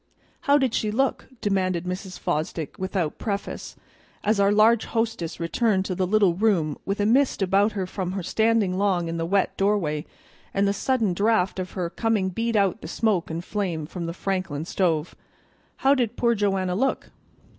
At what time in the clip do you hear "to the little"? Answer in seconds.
5.85-6.33